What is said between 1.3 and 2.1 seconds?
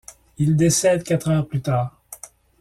plus tard.